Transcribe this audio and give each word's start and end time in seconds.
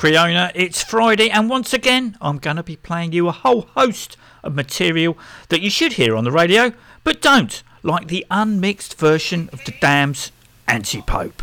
Creona, 0.00 0.50
it's 0.54 0.82
Friday, 0.82 1.28
and 1.28 1.50
once 1.50 1.74
again, 1.74 2.16
I'm 2.22 2.38
going 2.38 2.56
to 2.56 2.62
be 2.62 2.76
playing 2.76 3.12
you 3.12 3.28
a 3.28 3.32
whole 3.32 3.68
host 3.74 4.16
of 4.42 4.54
material 4.54 5.18
that 5.50 5.60
you 5.60 5.68
should 5.68 5.92
hear 5.92 6.16
on 6.16 6.24
the 6.24 6.30
radio, 6.30 6.72
but 7.04 7.20
don't, 7.20 7.62
like 7.82 8.08
the 8.08 8.24
unmixed 8.30 8.98
version 8.98 9.50
of 9.52 9.62
The 9.66 9.74
Damned's 9.78 10.32
Anti 10.66 11.02
Pope. 11.02 11.42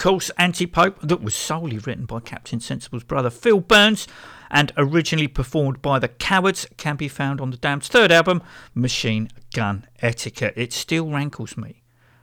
course, 0.00 0.30
Anti 0.38 0.66
Pope, 0.66 0.98
that 1.02 1.22
was 1.22 1.34
solely 1.34 1.78
written 1.78 2.06
by 2.06 2.20
Captain 2.20 2.58
Sensible's 2.58 3.04
brother 3.04 3.30
Phil 3.30 3.60
Burns 3.60 4.08
and 4.50 4.72
originally 4.76 5.28
performed 5.28 5.82
by 5.82 5.98
the 5.98 6.08
Cowards, 6.08 6.66
can 6.76 6.96
be 6.96 7.06
found 7.06 7.40
on 7.40 7.50
the 7.50 7.56
Damned's 7.58 7.88
third 7.88 8.10
album, 8.10 8.42
Machine 8.74 9.28
Gun 9.52 9.86
Etiquette. 10.00 10.54
It 10.56 10.72
still 10.72 11.08
rankles 11.08 11.56
me 11.56 11.82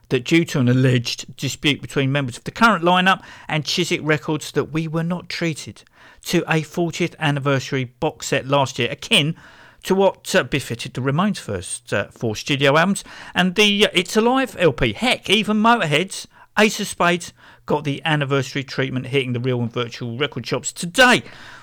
that 0.10 0.26
due 0.26 0.44
to 0.46 0.60
an 0.60 0.68
alleged 0.68 1.38
dispute 1.38 1.82
between 1.82 2.12
members 2.12 2.38
of 2.38 2.46
the 2.46 2.52
current 2.52 2.84
lineup 2.84 3.22
and 3.48 3.64
Chiswick 3.64 4.02
Records 4.04 4.52
that 4.54 4.72
we 4.72 4.88
were 4.88 5.04
not 5.04 5.30
treated 5.30 5.84
to 6.24 6.40
a 6.48 6.62
40th 6.62 7.16
anniversary 7.20 7.86
box 7.86 8.28
set 8.28 8.48
last 8.48 8.80
year 8.80 8.90
akin 8.90 9.36
to 9.84 9.94
what 9.94 10.34
uh, 10.34 10.44
befitted 10.44 10.94
the 10.94 11.02
Ramones' 11.02 11.38
first 11.38 11.94
uh, 11.94 12.08
four 12.08 12.36
studio 12.36 12.76
albums 12.76 13.04
and 13.36 13.56
the 13.56 13.86
uh, 13.86 13.90
It's 13.94 14.18
Alive 14.18 14.56
LP. 14.58 14.94
Heck, 14.94 15.30
even 15.30 15.58
Motorhead's 15.58 16.28
Ace 16.58 16.80
of 16.80 16.88
Spades 16.88 17.34
got 17.68 17.84
the 17.84 18.02
anniversary 18.04 18.64
treatment 18.64 19.08
hitting 19.08 19.34
the 19.34 19.40
real 19.40 19.62
and 19.62 19.72
virtual 19.72 20.18
record 20.18 20.48
shops 20.48 20.74
today. 20.74 21.22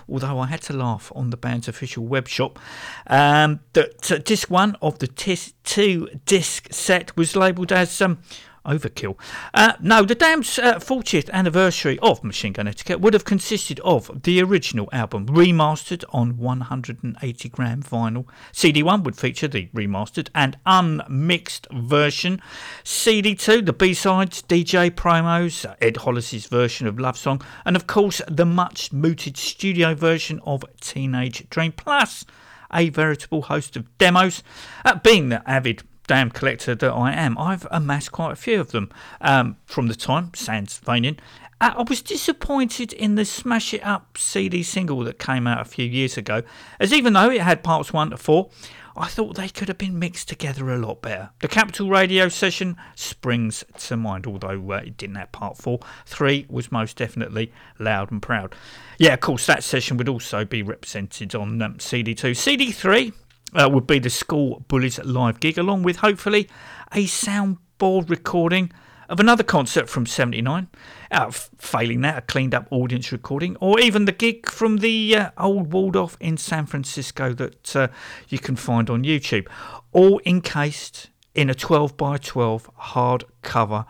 Although 0.09 0.39
I 0.39 0.47
had 0.47 0.61
to 0.63 0.73
laugh 0.73 1.11
on 1.17 1.31
the 1.31 1.37
band's 1.37 1.67
official 1.67 2.07
web 2.07 2.29
shop 2.29 2.61
um, 3.09 3.61
that 3.73 4.13
uh, 4.13 4.19
disc 4.19 4.49
one 4.51 4.77
of 4.81 5.01
the 5.01 5.09
tis- 5.09 5.55
two 5.65 6.09
disc 6.27 6.69
set 6.71 7.17
was 7.17 7.35
labelled 7.35 7.73
as 7.73 8.01
um, 8.01 8.19
overkill. 8.65 9.17
Uh, 9.53 9.75
no, 9.81 10.03
the 10.05 10.15
Damned's 10.15 10.59
uh, 10.59 10.79
40th 10.79 11.31
anniversary 11.31 11.99
of 12.01 12.25
Machine 12.25 12.53
Gun 12.53 12.69
Etiquette 12.69 13.01
would 13.01 13.15
have 13.15 13.25
consisted 13.25 13.81
of 13.81 14.23
the 14.23 14.43
original 14.43 14.89
album 14.93 15.27
remastered 15.27 16.05
on 16.11 16.37
180 16.37 17.49
gram 17.49 17.83
vinyl. 17.83 18.27
CD1 18.53 19.05
would 19.05 19.17
feature 19.17 19.49
the 19.49 19.69
remastered 19.75 20.29
and 20.35 20.57
unmixed 20.67 21.67
version. 21.73 22.41
CD2, 22.85 23.67
the 23.67 23.73
B-sides, 23.73 24.43
DJ 24.43 24.91
promos, 24.91 25.69
uh, 25.69 25.75
Ed 25.81 25.99
Hollis's 25.99 26.47
version 26.47 26.87
of 26.87 26.99
Love 26.99 27.17
Song, 27.17 27.43
and 27.65 27.77
of 27.77 27.87
course 27.87 28.21
the 28.29 28.47
much 28.47 28.93
mooted 28.93 29.37
studio 29.37 29.95
version 29.95 30.41
of 30.45 30.65
Teenage 30.81 31.49
Dream 31.51 31.73
Plus. 31.73 32.25
A 32.73 32.89
veritable 32.89 33.43
host 33.43 33.77
of 33.77 33.99
demos. 33.99 34.43
Uh, 34.85 34.97
being 34.97 35.29
the 35.29 35.49
avid 35.49 35.85
Damned 36.07 36.35
collector 36.35 36.75
that 36.75 36.93
I 36.93 37.13
am, 37.13 37.39
I've 37.39 37.67
amassed 37.71 38.13
quite 38.13 38.33
a 38.33 38.37
few 38.37 38.61
of 38.61 38.73
them 38.73 38.91
um, 39.23 39.57
from 39.65 39.89
the 39.89 39.95
time, 39.95 40.33
sans 40.35 40.77
feigning. 40.77 41.19
Uh, 41.61 41.73
I 41.79 41.83
was 41.83 42.03
disappointed 42.03 42.93
in 42.93 43.15
the 43.15 43.25
Smash 43.25 43.73
It 43.73 43.85
Up 43.87 44.19
CD 44.19 44.63
single 44.63 45.03
that 45.05 45.19
came 45.19 45.47
out 45.47 45.63
a 45.63 45.65
few 45.65 45.87
years 45.87 46.19
ago, 46.19 46.43
as 46.79 46.93
even 46.93 47.15
though 47.15 47.31
it 47.31 47.41
had 47.41 47.63
parts 47.63 47.93
1 47.93 48.11
to 48.11 48.19
4, 48.19 48.51
I 48.97 49.09
thought 49.09 49.35
they 49.37 49.49
could 49.49 49.69
have 49.69 49.79
been 49.79 49.99
mixed 49.99 50.29
together 50.29 50.71
a 50.71 50.79
lot 50.79 51.03
better. 51.03 51.31
The 51.41 51.49
Capital 51.49 51.89
Radio 51.89 52.29
session 52.29 52.77
springs 52.95 53.65
to 53.79 53.97
mind, 53.97 54.27
although 54.27 54.73
uh, 54.73 54.83
it 54.85 54.97
didn't 54.97 55.17
have 55.17 55.33
part 55.33 55.57
4. 55.57 55.81
3 56.07 56.47
was 56.49 56.71
most 56.71 56.97
definitely 56.97 57.53
loud 57.79 58.13
and 58.13 58.23
proud. 58.23 58.55
Yeah, 58.99 59.15
of 59.15 59.21
course, 59.21 59.47
that 59.47 59.65
session 59.65 59.97
would 59.97 60.09
also 60.09 60.45
be 60.45 60.63
represented 60.63 61.35
on 61.35 61.61
um, 61.61 61.75
CD2. 61.79 62.15
CD3 62.15 63.13
uh, 63.55 63.69
would 63.71 63.87
be 63.87 63.99
the 63.99 64.11
School 64.11 64.65
Bullies 64.69 64.99
live 65.01 65.41
gig, 65.41 65.59
along 65.59 65.83
with 65.83 65.97
hopefully 65.97 66.49
a 66.93 67.05
soundboard 67.05 68.11
recording 68.11 68.71
of 69.09 69.21
another 69.21 69.43
concert 69.43 69.89
from 69.89 70.07
79. 70.07 70.69
Uh, 71.11 71.31
failing 71.31 72.01
that, 72.01 72.19
a 72.19 72.21
cleaned 72.23 72.55
up 72.55 72.67
audience 72.71 73.13
recording, 73.13 73.57
or 73.61 73.79
even 73.79 74.05
the 74.05 74.13
gig 74.13 74.49
from 74.49 74.79
the 74.79 75.17
uh, 75.17 75.31
old 75.39 75.73
Waldorf 75.73 76.17
in 76.21 76.37
San 76.37 76.67
Francisco 76.67 77.33
that 77.35 77.77
uh, 77.77 77.89
you 78.29 78.39
can 78.39 78.57
find 78.57 78.91
on 78.91 79.05
YouTube, 79.05 79.47
all 79.93 80.21
encased 80.27 81.11
in 81.35 81.51
a 81.51 81.55
12 81.55 81.97
by 81.97 82.17
12 82.17 82.71
hardcover 82.81 83.87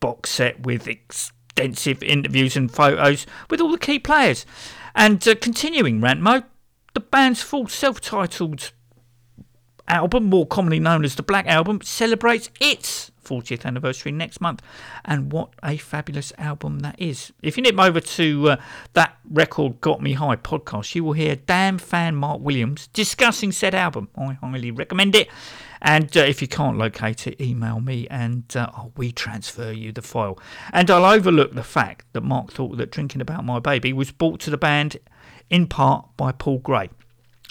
box 0.00 0.30
set 0.30 0.64
with 0.64 0.88
extensive 0.88 2.02
interviews 2.02 2.56
and 2.56 2.70
photos 2.70 3.26
with 3.48 3.60
all 3.60 3.70
the 3.70 3.78
key 3.78 3.98
players. 3.98 4.44
And 4.94 5.26
uh, 5.26 5.34
continuing 5.36 6.00
rant 6.00 6.20
mode, 6.20 6.44
the 6.94 7.00
band's 7.00 7.42
full 7.42 7.68
self 7.68 8.00
titled 8.00 8.72
album, 9.88 10.24
more 10.24 10.46
commonly 10.46 10.80
known 10.80 11.04
as 11.04 11.14
the 11.14 11.22
Black 11.22 11.46
Album, 11.46 11.80
celebrates 11.82 12.50
its 12.60 13.10
40th 13.24 13.64
anniversary 13.64 14.12
next 14.12 14.40
month. 14.40 14.62
And 15.04 15.32
what 15.32 15.50
a 15.62 15.76
fabulous 15.76 16.32
album 16.38 16.80
that 16.80 16.96
is. 16.98 17.32
If 17.42 17.56
you 17.56 17.62
nip 17.62 17.78
over 17.78 18.00
to 18.00 18.50
uh, 18.50 18.56
that 18.94 19.16
record 19.30 19.80
Got 19.80 20.02
Me 20.02 20.14
High 20.14 20.36
podcast, 20.36 20.94
you 20.94 21.04
will 21.04 21.12
hear 21.12 21.36
Damned 21.36 21.82
fan 21.82 22.16
Mark 22.16 22.40
Williams 22.40 22.88
discussing 22.88 23.52
said 23.52 23.74
album. 23.74 24.08
I 24.16 24.34
highly 24.34 24.70
recommend 24.70 25.14
it. 25.14 25.28
And 25.84 26.16
uh, 26.16 26.20
if 26.20 26.40
you 26.40 26.46
can't 26.46 26.78
locate 26.78 27.26
it, 27.26 27.40
email 27.40 27.80
me 27.80 28.06
and 28.08 28.44
uh, 28.56 28.70
we 28.96 29.10
transfer 29.10 29.72
you 29.72 29.90
the 29.90 30.02
file. 30.02 30.38
And 30.72 30.88
I'll 30.90 31.04
overlook 31.04 31.54
the 31.54 31.64
fact 31.64 32.06
that 32.12 32.20
Mark 32.22 32.52
thought 32.52 32.76
that 32.76 32.92
Drinking 32.92 33.20
About 33.20 33.44
My 33.44 33.58
Baby 33.58 33.92
was 33.92 34.12
brought 34.12 34.38
to 34.40 34.50
the 34.50 34.56
band 34.56 34.98
in 35.52 35.68
part 35.68 36.08
by 36.16 36.32
Paul 36.32 36.58
Gray. 36.58 36.90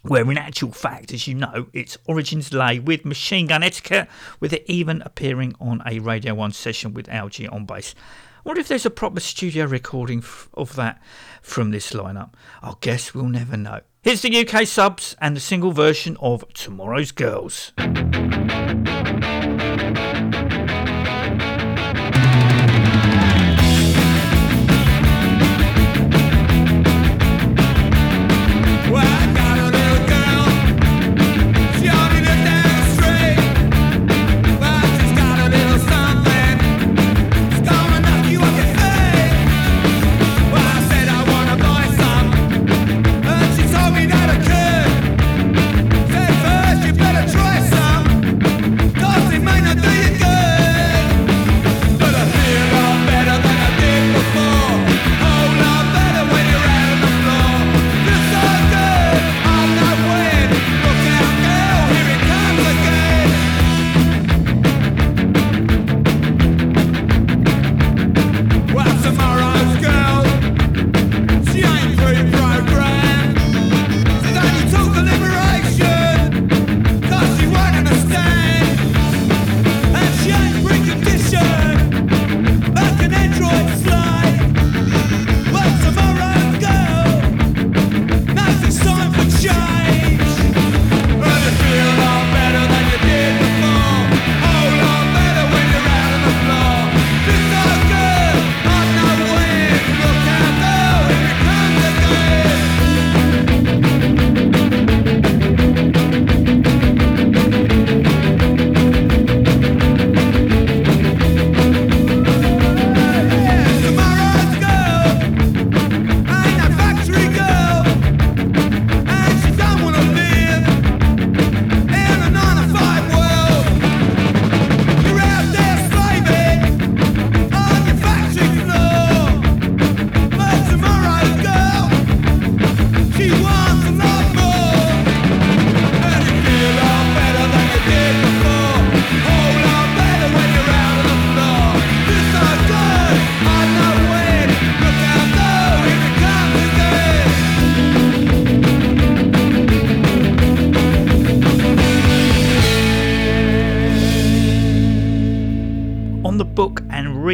Where 0.03 0.29
in 0.29 0.37
actual 0.37 0.71
fact, 0.71 1.13
as 1.13 1.27
you 1.27 1.35
know, 1.35 1.67
its 1.71 1.97
origins 2.05 2.51
lay 2.51 2.79
with 2.79 3.05
Machine 3.05 3.45
Gun 3.45 3.61
Etiquette, 3.61 4.09
with 4.39 4.51
it 4.51 4.63
even 4.65 5.03
appearing 5.03 5.53
on 5.61 5.83
a 5.85 5.99
Radio 5.99 6.33
1 6.33 6.51
session 6.53 6.95
with 6.95 7.07
Algy 7.07 7.47
on 7.47 7.67
bass. 7.67 7.93
Wonder 8.43 8.61
if 8.61 8.67
there's 8.67 8.87
a 8.87 8.89
proper 8.89 9.19
studio 9.19 9.65
recording 9.65 10.23
of 10.55 10.75
that 10.75 10.99
from 11.43 11.69
this 11.69 11.91
lineup. 11.91 12.33
I 12.63 12.73
guess 12.81 13.13
we'll 13.13 13.29
never 13.29 13.55
know. 13.55 13.81
Here's 14.01 14.23
the 14.23 14.35
UK 14.35 14.65
subs 14.65 15.15
and 15.21 15.35
the 15.35 15.39
single 15.39 15.71
version 15.71 16.17
of 16.19 16.43
Tomorrow's 16.55 17.11
Girls. 17.11 17.71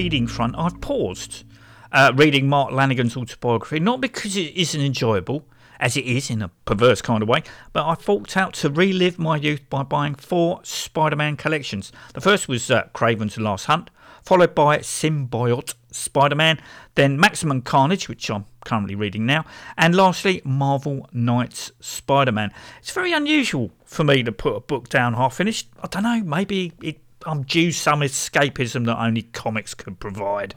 Reading 0.08 0.28
front, 0.28 0.56
I've 0.58 0.80
paused 0.80 1.44
uh, 1.92 2.14
reading 2.16 2.48
Mark 2.48 2.72
Lanegan's 2.72 3.18
autobiography, 3.18 3.82
not 3.82 4.00
because 4.00 4.38
it 4.38 4.56
isn't 4.56 4.80
enjoyable, 4.80 5.46
as 5.82 5.98
it 5.98 6.06
is 6.06 6.30
in 6.30 6.42
a 6.42 6.48
perverse 6.64 7.02
kind 7.02 7.22
of 7.22 7.28
way, 7.28 7.44
but 7.74 7.86
I 7.86 7.96
forked 7.96 8.38
out 8.38 8.54
to 8.54 8.70
relive 8.70 9.20
my 9.20 9.36
youth 9.36 9.70
by 9.70 9.84
buying 9.84 10.16
four 10.16 10.62
Spider 10.64 11.18
Man 11.18 11.36
collections. 11.36 11.92
The 12.14 12.22
first 12.22 12.48
was 12.48 12.72
uh, 12.72 12.88
Kraven's 12.94 13.38
Last 13.38 13.66
Hunt, 13.66 13.90
followed 14.24 14.56
by 14.56 14.78
Symbiote 14.78 15.74
Spider 15.92 16.36
Man, 16.36 16.58
then 16.96 17.20
Maximum 17.20 17.62
Carnage, 17.62 18.08
which 18.08 18.32
I'm 18.32 18.46
currently 18.64 18.96
reading 18.96 19.26
now, 19.26 19.44
and 19.78 19.94
lastly 19.94 20.42
Marvel 20.46 21.10
Knights 21.12 21.74
Spider 21.82 22.32
Man. 22.32 22.54
It's 22.80 22.92
very 22.92 23.12
unusual 23.12 23.72
for 23.84 24.06
me 24.06 24.24
to 24.24 24.32
put 24.32 24.56
a 24.56 24.62
book 24.62 24.88
down 24.88 25.16
half 25.16 25.36
finished. 25.36 25.68
I 25.84 25.88
don't 25.88 26.04
know, 26.04 26.24
maybe 26.24 26.72
it, 26.82 27.02
I'm 27.28 27.44
due 27.44 27.74
some 27.74 28.00
escapism 28.00 28.86
that 28.86 28.98
only 28.98 29.24
comics 29.24 29.74
could 29.74 30.00
provide. 30.00 30.56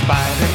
Spider-Man, 0.00 0.49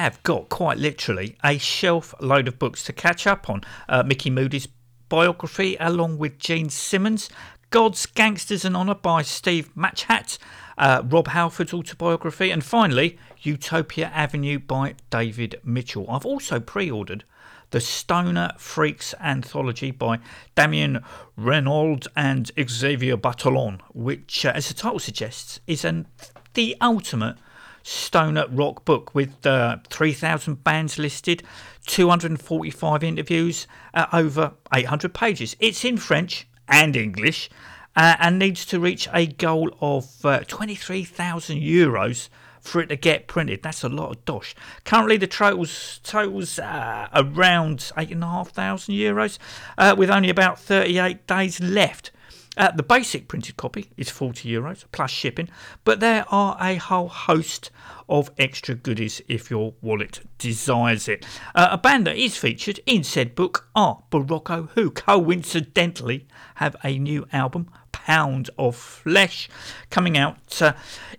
have 0.00 0.22
got 0.22 0.48
quite 0.48 0.78
literally 0.78 1.36
a 1.44 1.58
shelf 1.58 2.14
load 2.20 2.48
of 2.48 2.58
books 2.58 2.84
to 2.84 2.92
catch 2.92 3.26
up 3.26 3.48
on. 3.48 3.62
Uh, 3.88 4.02
Micky 4.02 4.30
Moody's 4.30 4.68
biography, 5.08 5.76
along 5.80 6.18
with 6.18 6.38
Gene 6.38 6.70
Simmons, 6.70 7.28
God's 7.70 8.06
Gangsters 8.06 8.64
and 8.64 8.76
Honour 8.76 8.96
by 8.96 9.22
Steve 9.22 9.70
Matchat, 9.76 10.38
uh, 10.76 11.02
Rob 11.04 11.28
Halford's 11.28 11.72
autobiography, 11.72 12.50
and 12.50 12.64
finally 12.64 13.18
Utopia 13.42 14.10
Avenue 14.14 14.58
by 14.58 14.94
David 15.10 15.60
Mitchell. 15.62 16.06
I've 16.10 16.26
also 16.26 16.58
pre 16.58 16.90
ordered 16.90 17.24
the 17.70 17.80
Stoner 17.80 18.52
Freaks 18.58 19.14
anthology 19.20 19.90
by 19.90 20.18
Damien 20.56 21.04
Reynolds 21.36 22.08
and 22.16 22.50
Xavier 22.68 23.16
Batalon, 23.16 23.80
which, 23.92 24.44
uh, 24.44 24.52
as 24.54 24.68
the 24.68 24.74
title 24.74 24.98
suggests, 24.98 25.60
is 25.66 25.84
an, 25.84 26.06
the 26.54 26.76
ultimate 26.80 27.36
stoner 27.82 28.46
rock 28.48 28.84
book 28.84 29.14
with 29.14 29.46
uh, 29.46 29.78
3,000 29.88 30.62
bands 30.64 30.98
listed, 30.98 31.42
245 31.86 33.02
interviews, 33.02 33.66
uh, 33.94 34.06
over 34.12 34.52
800 34.72 35.14
pages. 35.14 35.56
It's 35.60 35.84
in 35.84 35.96
French 35.96 36.46
and 36.68 36.96
English 36.96 37.50
uh, 37.96 38.16
and 38.18 38.38
needs 38.38 38.64
to 38.66 38.80
reach 38.80 39.08
a 39.12 39.26
goal 39.26 39.70
of 39.80 40.24
uh, 40.24 40.40
23,000 40.46 41.58
euros 41.58 42.28
for 42.60 42.80
it 42.80 42.88
to 42.88 42.96
get 42.96 43.26
printed. 43.26 43.62
That's 43.62 43.82
a 43.82 43.88
lot 43.88 44.10
of 44.10 44.24
dosh. 44.24 44.54
Currently, 44.84 45.16
the 45.16 45.26
totals 45.26 46.00
totals 46.02 46.58
uh, 46.58 47.08
around 47.14 47.90
eight 47.96 48.10
and 48.10 48.22
a 48.22 48.26
half 48.26 48.50
thousand 48.50 48.94
euros, 48.94 49.38
uh, 49.78 49.94
with 49.96 50.10
only 50.10 50.30
about 50.30 50.58
38 50.58 51.26
days 51.26 51.60
left. 51.60 52.10
Uh, 52.56 52.70
the 52.72 52.82
basic 52.82 53.28
printed 53.28 53.56
copy 53.56 53.90
is 53.96 54.10
40 54.10 54.50
euros 54.50 54.84
plus 54.90 55.10
shipping, 55.10 55.48
but 55.84 56.00
there 56.00 56.24
are 56.30 56.56
a 56.60 56.74
whole 56.76 57.08
host 57.08 57.70
of 58.08 58.30
extra 58.38 58.74
goodies 58.74 59.22
if 59.28 59.50
your 59.50 59.72
wallet 59.80 60.20
desires 60.38 61.06
it. 61.06 61.24
Uh, 61.54 61.68
a 61.70 61.78
band 61.78 62.08
that 62.08 62.16
is 62.16 62.36
featured 62.36 62.80
in 62.86 63.04
said 63.04 63.36
book 63.36 63.68
are 63.76 64.02
Borracho, 64.10 64.68
who 64.70 64.90
coincidentally 64.90 66.26
have 66.56 66.74
a 66.82 66.98
new 66.98 67.24
album, 67.32 67.70
Pound 67.92 68.50
of 68.58 68.74
Flesh, 68.74 69.48
coming 69.90 70.18
out 70.18 70.60
uh, 70.60 70.72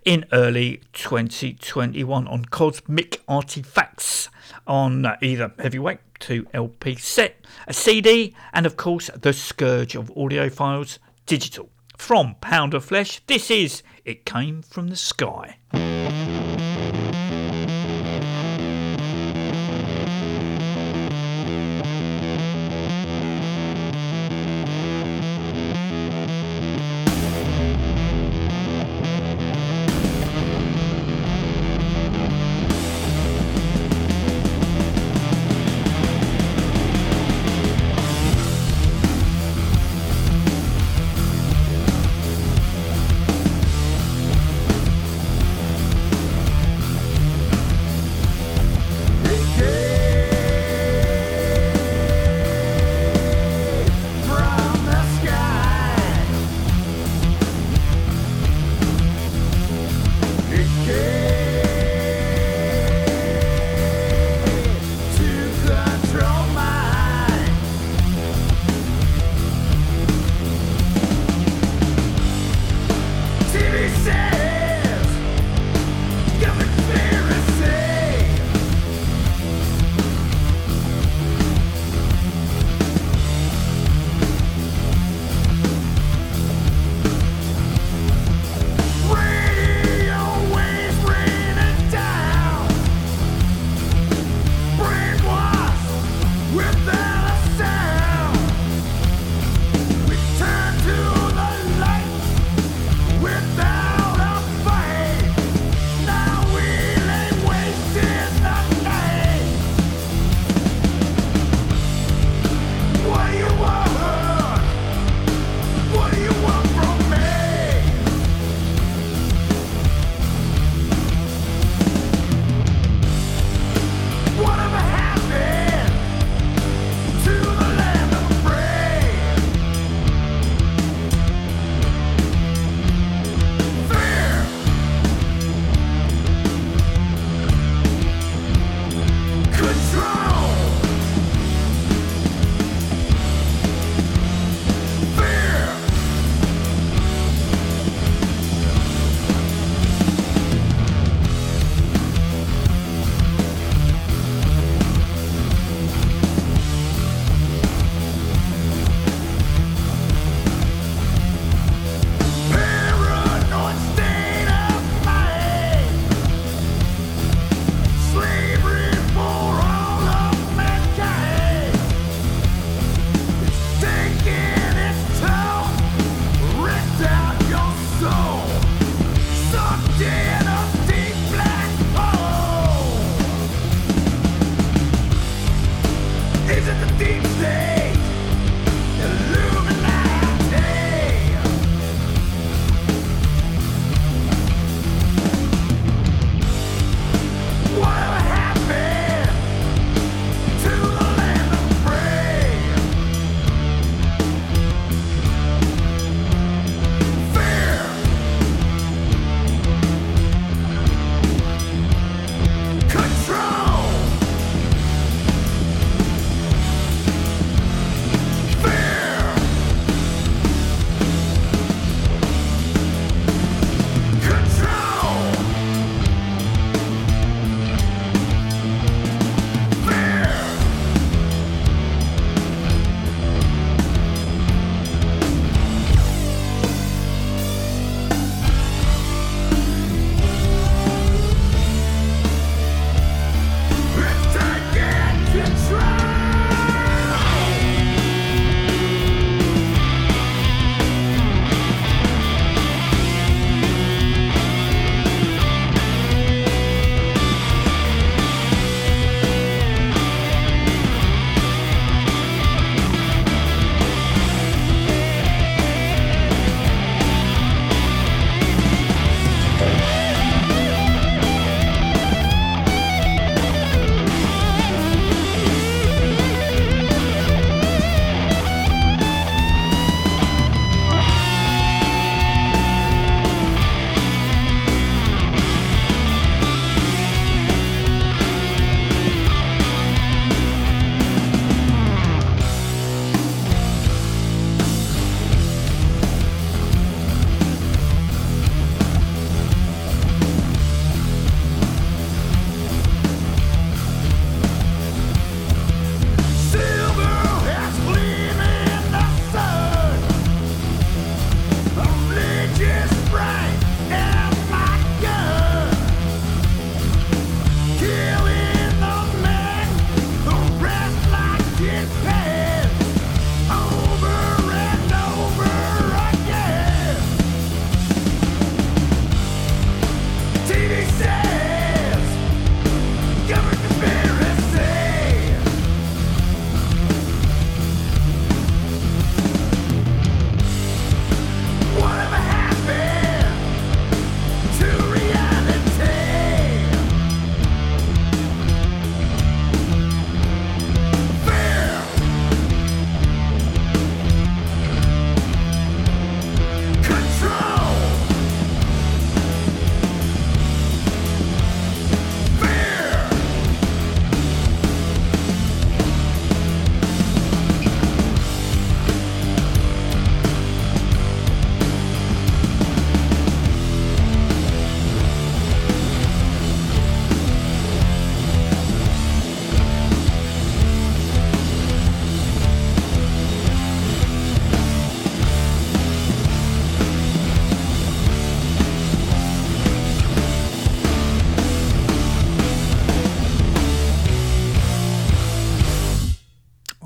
in 0.04 0.26
early 0.32 0.82
2021 0.92 2.28
on 2.28 2.44
Cosmic 2.44 3.22
Artifacts 3.26 4.28
on 4.66 5.06
uh, 5.06 5.16
either 5.22 5.52
heavyweight 5.58 6.00
to 6.20 6.46
LP 6.52 6.94
set, 6.96 7.36
a 7.66 7.72
CD, 7.72 8.34
and 8.52 8.66
of 8.66 8.76
course 8.76 9.10
the 9.14 9.32
scourge 9.32 9.94
of 9.94 10.14
audiophiles 10.14 10.98
digital. 11.32 11.70
From 11.96 12.34
Pound 12.42 12.74
of 12.74 12.84
Flesh, 12.84 13.22
this 13.26 13.50
is 13.50 13.82
It 14.04 14.26
Came 14.26 14.60
From 14.60 14.88
the 14.88 14.96
Sky. 14.96 15.56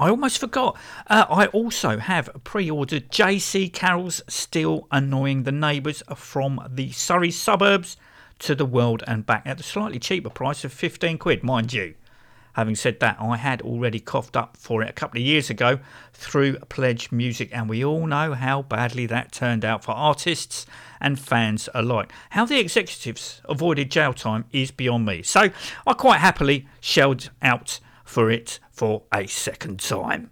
I 0.06 0.10
almost 0.10 0.38
forgot. 0.38 0.76
Uh, 1.08 1.26
I 1.28 1.46
also 1.46 1.98
have 1.98 2.30
pre 2.44 2.70
ordered 2.70 3.10
JC 3.10 3.72
Carroll's 3.72 4.22
Still 4.28 4.86
Annoying 4.92 5.42
the 5.42 5.50
Neighbours 5.50 6.00
from 6.14 6.64
the 6.70 6.92
Surrey 6.92 7.32
suburbs 7.32 7.96
to 8.38 8.54
the 8.54 8.64
world 8.64 9.02
and 9.08 9.26
back 9.26 9.42
at 9.44 9.56
the 9.56 9.64
slightly 9.64 9.98
cheaper 9.98 10.30
price 10.30 10.62
of 10.62 10.72
15 10.72 11.18
quid, 11.18 11.42
mind 11.42 11.72
you. 11.72 11.94
Having 12.52 12.76
said 12.76 13.00
that, 13.00 13.16
I 13.20 13.36
had 13.36 13.62
already 13.62 13.98
coughed 13.98 14.36
up 14.36 14.56
for 14.56 14.80
it 14.80 14.88
a 14.88 14.92
couple 14.92 15.18
of 15.20 15.26
years 15.26 15.50
ago 15.50 15.80
through 16.14 16.58
Pledge 16.68 17.10
Music, 17.10 17.50
and 17.52 17.68
we 17.68 17.84
all 17.84 18.06
know 18.06 18.34
how 18.34 18.62
badly 18.62 19.06
that 19.06 19.32
turned 19.32 19.64
out 19.64 19.82
for 19.82 19.90
artists 19.90 20.66
and 21.00 21.18
fans 21.18 21.68
alike. 21.74 22.12
How 22.30 22.44
the 22.44 22.60
executives 22.60 23.40
avoided 23.46 23.90
jail 23.90 24.14
time 24.14 24.44
is 24.52 24.70
beyond 24.70 25.04
me. 25.04 25.24
So 25.24 25.50
I 25.84 25.92
quite 25.94 26.20
happily 26.20 26.68
shelled 26.80 27.30
out 27.42 27.80
for 28.06 28.30
it 28.30 28.58
for 28.72 29.02
a 29.12 29.26
second 29.26 29.80
time. 29.80 30.30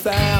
found. 0.00 0.39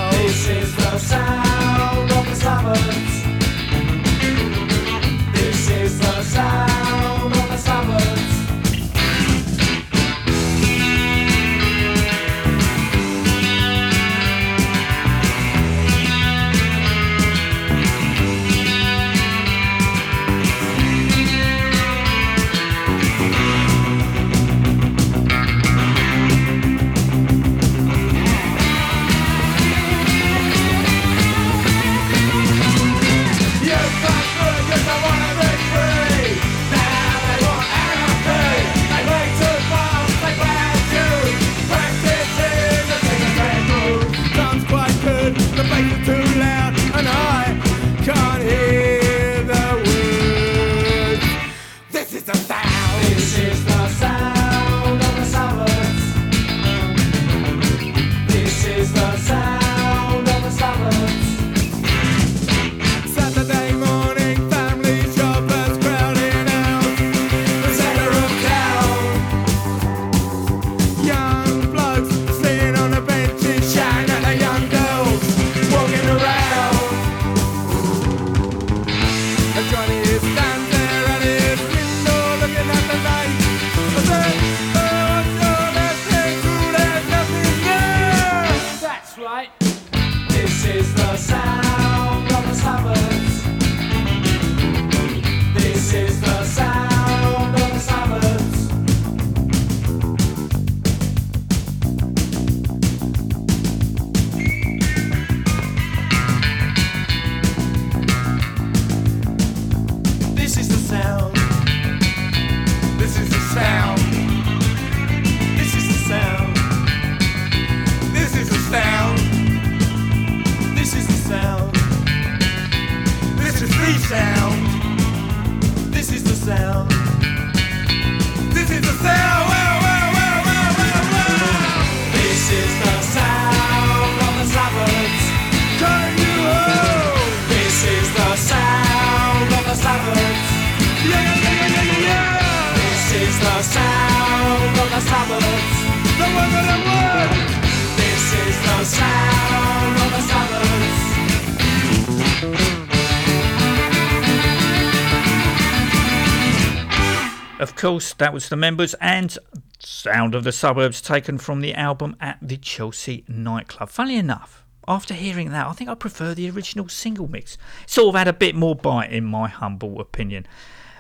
course, 157.91 158.15
that 158.15 158.33
was 158.33 158.49
the 158.49 158.55
members 158.55 158.95
and 159.01 159.37
Sound 159.81 160.37
of 160.37 160.45
the 160.45 160.53
Suburbs 160.53 161.01
taken 161.01 161.39
from 161.39 161.61
the 161.61 161.75
album 161.75 162.15
at 162.21 162.39
the 162.41 162.57
Chelsea 162.57 163.25
nightclub. 163.27 163.89
Funny 163.89 164.15
enough, 164.15 164.65
after 164.87 165.13
hearing 165.13 165.51
that, 165.51 165.67
I 165.67 165.73
think 165.73 165.91
I 165.91 165.97
prefer 165.97 166.33
the 166.33 166.49
original 166.49 166.89
single 166.89 167.27
mix. 167.27 167.59
Sort 167.87 168.15
of 168.15 168.19
had 168.21 168.29
a 168.29 168.33
bit 168.33 168.55
more 168.55 168.77
bite, 168.77 169.11
in 169.11 169.25
my 169.25 169.49
humble 169.49 170.01
opinion. 170.01 170.47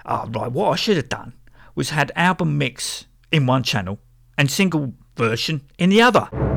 Uh, 0.04 0.26
right, 0.30 0.50
what 0.50 0.72
I 0.72 0.74
should 0.74 0.96
have 0.96 1.08
done 1.08 1.34
was 1.76 1.90
had 1.90 2.10
album 2.16 2.58
mix 2.58 3.06
in 3.30 3.46
one 3.46 3.62
channel 3.62 4.00
and 4.36 4.50
single 4.50 4.94
version 5.16 5.60
in 5.78 5.90
the 5.90 6.02
other. 6.02 6.49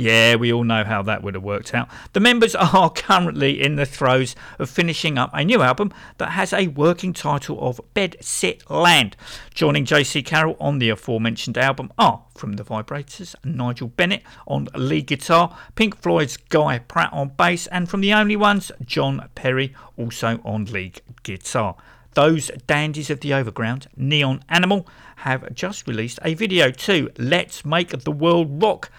Yeah, 0.00 0.36
we 0.36 0.50
all 0.50 0.64
know 0.64 0.82
how 0.82 1.02
that 1.02 1.22
would 1.22 1.34
have 1.34 1.42
worked 1.42 1.74
out. 1.74 1.90
The 2.14 2.20
members 2.20 2.54
are 2.74 2.88
currently 2.88 3.62
in 3.62 3.76
the 3.76 3.84
throes 3.84 4.34
of 4.58 4.70
finishing 4.70 5.18
up 5.18 5.28
a 5.34 5.44
new 5.44 5.60
album 5.60 5.92
that 6.16 6.30
has 6.30 6.54
a 6.54 6.68
working 6.68 7.12
title 7.12 7.60
of 7.60 7.82
Bed 7.92 8.16
Sit 8.18 8.70
Land. 8.70 9.14
Joining 9.52 9.84
JC 9.84 10.24
Carroll 10.24 10.56
on 10.58 10.78
the 10.78 10.88
aforementioned 10.88 11.58
album 11.58 11.92
are 11.98 12.22
from 12.34 12.54
the 12.54 12.64
Vibrators, 12.64 13.34
Nigel 13.44 13.88
Bennett 13.88 14.22
on 14.46 14.68
lead 14.74 15.06
guitar, 15.06 15.54
Pink 15.74 16.00
Floyd's 16.00 16.38
Guy 16.38 16.78
Pratt 16.78 17.12
on 17.12 17.32
bass, 17.36 17.66
and 17.66 17.86
from 17.86 18.00
the 18.00 18.14
only 18.14 18.36
ones, 18.36 18.72
John 18.82 19.28
Perry 19.34 19.74
also 19.98 20.40
on 20.46 20.64
lead 20.64 21.02
guitar. 21.24 21.76
Those 22.14 22.50
dandies 22.66 23.10
of 23.10 23.20
the 23.20 23.34
overground, 23.34 23.86
Neon 23.98 24.42
Animal, 24.48 24.88
have 25.16 25.54
just 25.54 25.86
released 25.86 26.18
a 26.24 26.32
video 26.32 26.70
to 26.70 27.10
Let's 27.18 27.66
Make 27.66 27.90
the 27.90 28.10
World 28.10 28.62
Rock 28.62 28.90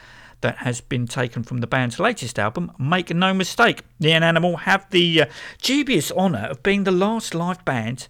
that 0.42 0.58
has 0.58 0.82
been 0.82 1.08
taken 1.08 1.44
from 1.44 1.60
the 1.60 1.68
band's 1.68 2.00
latest 2.00 2.38
album, 2.38 2.72
Make 2.78 3.14
No 3.14 3.34
Mistake. 3.34 3.84
Neon 4.00 4.24
Animal 4.24 4.58
have 4.58 4.90
the 4.90 5.22
uh, 5.22 5.26
dubious 5.62 6.12
honour 6.12 6.48
of 6.50 6.64
being 6.64 6.84
the 6.84 6.92
last 6.92 7.34
live 7.34 7.64
band 7.64 8.08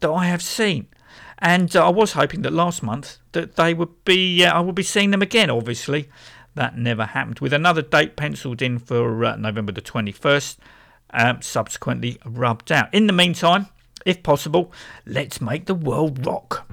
that 0.00 0.10
I 0.10 0.26
have 0.26 0.42
seen. 0.42 0.86
And 1.38 1.74
uh, 1.76 1.86
I 1.86 1.90
was 1.90 2.12
hoping 2.12 2.42
that 2.42 2.52
last 2.52 2.82
month 2.82 3.18
that 3.32 3.56
they 3.56 3.74
would 3.74 4.04
be, 4.04 4.44
uh, 4.44 4.52
I 4.52 4.60
would 4.60 4.74
be 4.74 4.82
seeing 4.82 5.10
them 5.10 5.22
again. 5.22 5.50
Obviously, 5.50 6.08
that 6.54 6.76
never 6.76 7.04
happened. 7.04 7.40
With 7.40 7.52
another 7.52 7.82
date 7.82 8.16
penciled 8.16 8.62
in 8.62 8.78
for 8.78 9.24
uh, 9.24 9.36
November 9.36 9.72
the 9.72 9.82
21st, 9.82 10.56
um, 11.10 11.42
subsequently 11.42 12.18
rubbed 12.24 12.72
out. 12.72 12.92
In 12.94 13.06
the 13.06 13.12
meantime, 13.12 13.66
if 14.04 14.22
possible, 14.22 14.72
let's 15.06 15.40
make 15.40 15.66
the 15.66 15.74
world 15.74 16.26
rock. 16.26 16.66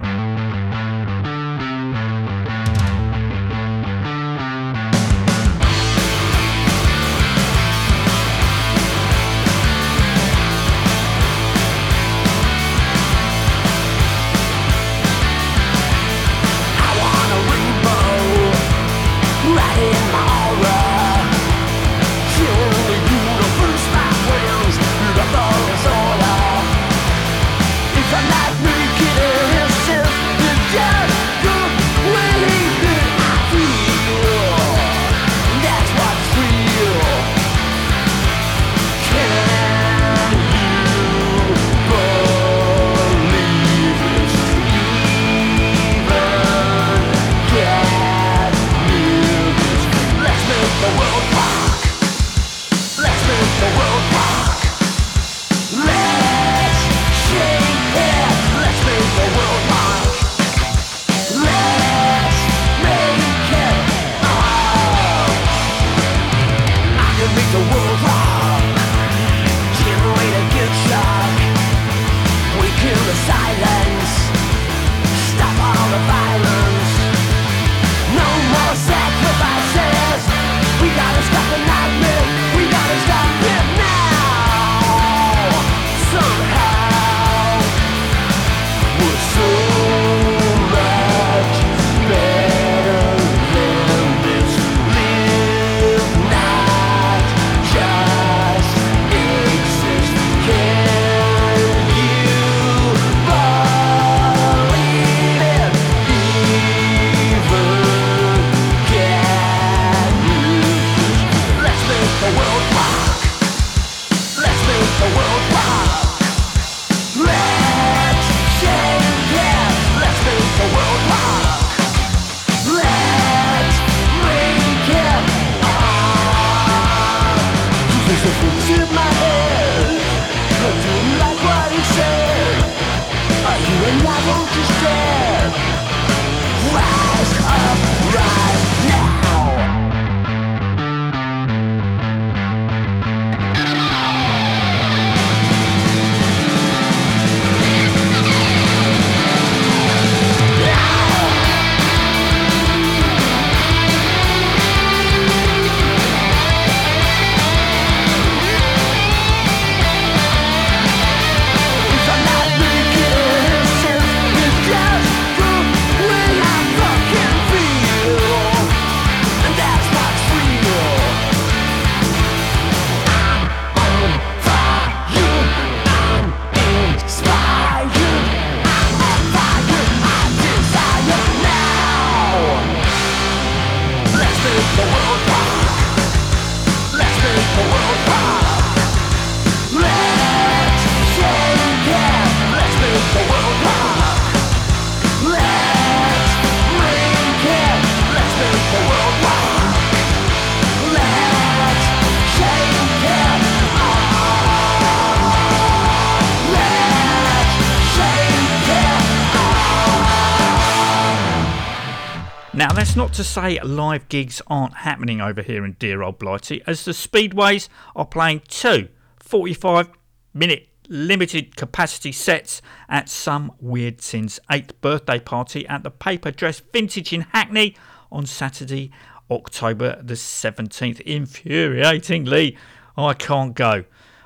To 213.22 213.28
say 213.28 213.60
live 213.60 214.08
gigs 214.08 214.42
aren't 214.48 214.78
happening 214.78 215.20
over 215.20 215.42
here 215.42 215.64
in 215.64 215.76
dear 215.78 216.02
old 216.02 216.18
Blighty, 216.18 216.60
as 216.66 216.84
the 216.84 216.90
Speedways 216.90 217.68
are 217.94 218.04
playing 218.04 218.42
two 218.48 218.88
45 219.20 219.90
minute 220.34 220.68
limited 220.88 221.54
capacity 221.54 222.10
sets 222.10 222.60
at 222.88 223.08
some 223.08 223.52
Weird 223.60 224.02
Sin's 224.02 224.40
8th 224.50 224.72
birthday 224.80 225.20
party 225.20 225.64
at 225.68 225.84
the 225.84 225.90
Paper 225.92 226.32
Dress 226.32 226.60
Vintage 226.72 227.12
in 227.12 227.20
Hackney 227.20 227.76
on 228.10 228.26
Saturday, 228.26 228.90
October 229.30 230.02
the 230.02 230.14
17th. 230.14 231.04
Infuriatingly, 231.06 232.56
I 232.96 233.14
can't 233.14 233.54
go. 233.54 233.84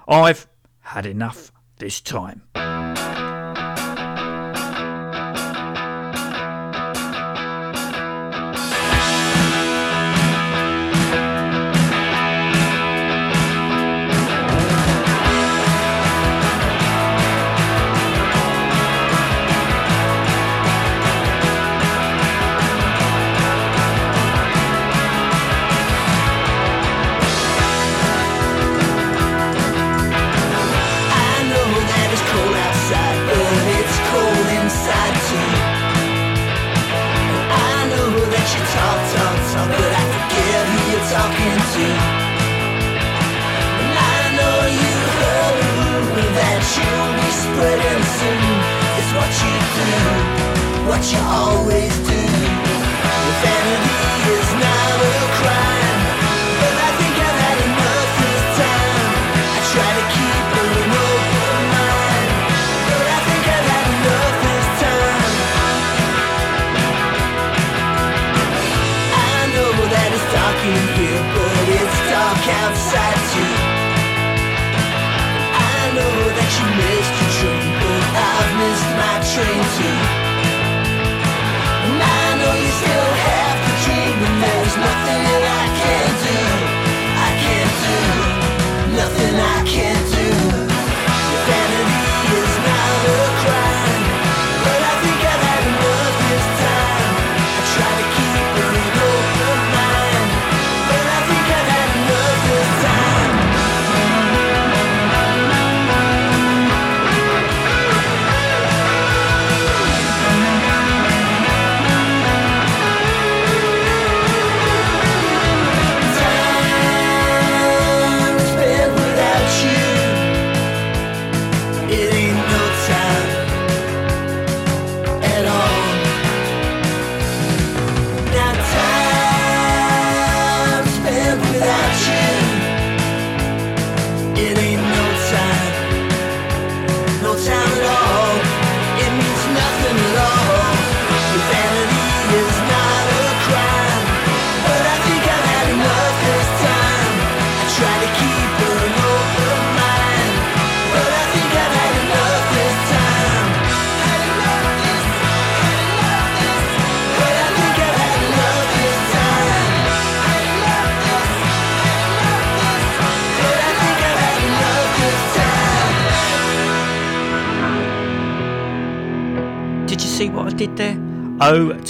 I've 0.09 0.46
had 0.80 1.04
enough 1.04 1.52
this 1.76 2.00
time. 2.00 2.44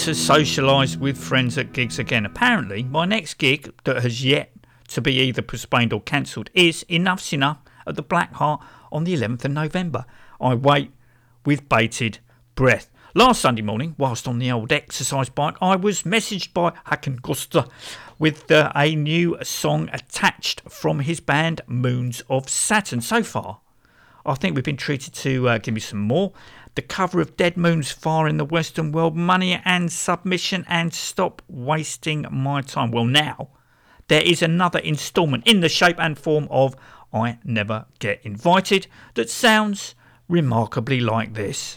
To 0.07 0.13
socialise 0.13 0.95
with 0.95 1.17
friends 1.17 1.57
at 1.57 1.73
gigs 1.73 1.99
again. 1.99 2.25
Apparently, 2.25 2.81
my 2.81 3.03
next 3.03 3.33
gig 3.33 3.73
that 3.83 4.03
has 4.03 4.23
yet 4.23 4.53
to 4.87 5.01
be 5.01 5.15
either 5.15 5.41
postponed 5.41 5.91
or 5.91 5.99
cancelled 5.99 6.49
is 6.53 6.85
Enuff 6.87 7.19
Z'Nuff 7.19 7.57
at 7.85 7.97
the 7.97 8.01
Black 8.01 8.31
Heart 8.35 8.61
on 8.89 9.03
the 9.03 9.13
11th 9.13 9.43
of 9.43 9.51
November. 9.51 10.05
I 10.39 10.53
wait 10.55 10.91
with 11.45 11.67
bated 11.67 12.19
breath. 12.55 12.89
Last 13.15 13.41
Sunday 13.41 13.61
morning, 13.61 13.95
whilst 13.97 14.29
on 14.29 14.39
the 14.39 14.49
old 14.49 14.71
exercise 14.71 15.27
bike, 15.27 15.57
I 15.61 15.75
was 15.75 16.03
messaged 16.03 16.53
by 16.53 16.71
Hakan 16.85 17.21
Gusta 17.21 17.67
with 18.17 18.49
uh, 18.49 18.71
a 18.77 18.95
new 18.95 19.37
song 19.43 19.89
attached 19.91 20.61
from 20.69 21.01
his 21.01 21.19
band 21.19 21.59
Moons 21.67 22.23
of 22.29 22.47
Saturn. 22.47 23.01
So 23.01 23.23
far, 23.23 23.59
I 24.25 24.35
think 24.35 24.55
we've 24.55 24.63
been 24.63 24.77
treated 24.77 25.13
to 25.15 25.49
uh, 25.49 25.57
give 25.57 25.73
me 25.73 25.81
some 25.81 25.99
more. 25.99 26.31
The 26.77 26.83
cover 26.83 27.19
of 27.21 27.35
Dead 27.35 27.57
Moon's 27.57 27.89
Fire 27.89 28.27
in 28.27 28.37
the 28.37 28.45
Western 28.45 28.91
World, 28.91 29.15
Money 29.15 29.59
and 29.65 29.91
Submission, 29.91 30.63
and 30.67 30.93
Stop 30.93 31.41
Wasting 31.47 32.27
My 32.29 32.61
Time. 32.61 32.91
Well, 32.91 33.05
now 33.05 33.49
there 34.09 34.21
is 34.21 34.43
another 34.43 34.77
instalment 34.77 35.47
in 35.47 35.61
the 35.61 35.69
shape 35.69 35.95
and 35.97 36.19
form 36.19 36.47
of 36.51 36.75
I 37.11 37.39
Never 37.43 37.87
Get 37.97 38.23
Invited 38.23 38.85
that 39.15 39.31
sounds 39.31 39.95
remarkably 40.29 40.99
like 40.99 41.33
this. 41.33 41.75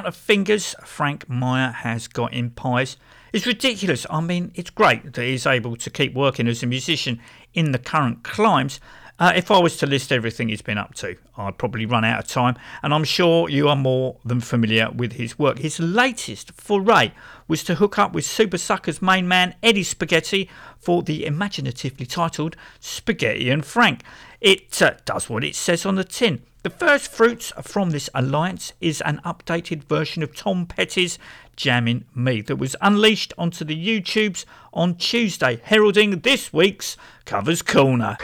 Amount 0.00 0.16
of 0.16 0.16
fingers 0.16 0.74
Frank 0.82 1.28
Meyer 1.28 1.72
has 1.72 2.08
got 2.08 2.32
in 2.32 2.52
pies 2.52 2.96
is 3.34 3.46
ridiculous. 3.46 4.06
I 4.08 4.22
mean, 4.22 4.50
it's 4.54 4.70
great 4.70 5.12
that 5.12 5.20
he's 5.20 5.44
able 5.44 5.76
to 5.76 5.90
keep 5.90 6.14
working 6.14 6.48
as 6.48 6.62
a 6.62 6.66
musician 6.66 7.20
in 7.52 7.72
the 7.72 7.78
current 7.78 8.24
climes. 8.24 8.80
Uh, 9.18 9.34
if 9.36 9.50
I 9.50 9.58
was 9.58 9.76
to 9.76 9.86
list 9.86 10.10
everything 10.10 10.48
he's 10.48 10.62
been 10.62 10.78
up 10.78 10.94
to, 10.94 11.16
I'd 11.36 11.58
probably 11.58 11.84
run 11.84 12.06
out 12.06 12.18
of 12.20 12.26
time, 12.26 12.56
and 12.82 12.94
I'm 12.94 13.04
sure 13.04 13.50
you 13.50 13.68
are 13.68 13.76
more 13.76 14.16
than 14.24 14.40
familiar 14.40 14.90
with 14.90 15.12
his 15.12 15.38
work. 15.38 15.58
His 15.58 15.78
latest 15.78 16.52
foray 16.52 17.12
was 17.46 17.62
to 17.64 17.74
hook 17.74 17.98
up 17.98 18.14
with 18.14 18.24
Supersuckers' 18.24 19.02
main 19.02 19.28
man 19.28 19.54
Eddie 19.62 19.82
Spaghetti 19.82 20.48
for 20.78 21.02
the 21.02 21.26
imaginatively 21.26 22.06
titled 22.06 22.56
Spaghetti 22.78 23.50
and 23.50 23.66
Frank. 23.66 24.02
It 24.40 24.80
uh, 24.80 24.92
does 25.04 25.28
what 25.28 25.44
it 25.44 25.54
says 25.54 25.84
on 25.84 25.96
the 25.96 26.04
tin. 26.04 26.42
The 26.62 26.70
first 26.70 27.10
fruits 27.12 27.52
from 27.62 27.90
this 27.90 28.08
alliance 28.14 28.72
is 28.80 29.02
an 29.02 29.20
updated 29.24 29.84
version 29.84 30.22
of 30.22 30.34
Tom 30.34 30.64
Petty's 30.64 31.18
Jammin' 31.56 32.06
Me 32.14 32.40
that 32.42 32.56
was 32.56 32.74
unleashed 32.80 33.34
onto 33.36 33.66
the 33.66 33.76
YouTubes 33.76 34.46
on 34.72 34.94
Tuesday, 34.94 35.60
heralding 35.62 36.20
this 36.20 36.54
week's 36.54 36.96
Covers 37.26 37.60
Corner. 37.60 38.16